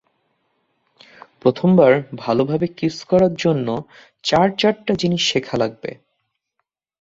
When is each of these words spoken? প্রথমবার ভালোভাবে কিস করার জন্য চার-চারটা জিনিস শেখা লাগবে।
প্রথমবার 1.41 1.91
ভালোভাবে 2.17 2.67
কিস 2.77 2.97
করার 3.03 3.33
জন্য 3.35 3.67
চার-চারটা 4.23 4.93
জিনিস 4.95 5.21
শেখা 5.31 5.55
লাগবে। 5.57 5.91